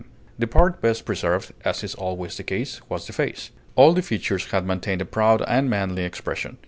The 0.39 0.47
part 0.47 0.81
best 0.81 1.05
preserved, 1.05 1.53
as 1.63 1.83
is 1.83 1.93
always 1.93 2.35
the 2.35 2.41
case, 2.43 2.81
was 2.89 3.05
the 3.05 3.13
face. 3.13 3.51
All 3.75 3.93
the 3.93 4.01
features 4.01 4.45
had 4.47 4.65
maintained 4.65 5.03
a 5.03 5.05
proud 5.05 5.43
and 5.47 5.69
manly 5.69 6.01
expression. 6.05 6.57